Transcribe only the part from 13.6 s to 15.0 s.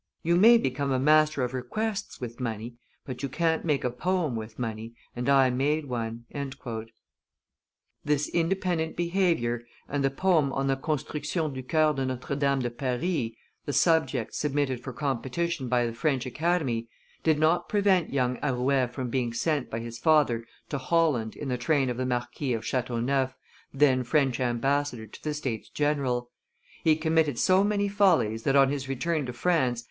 the subject submitted for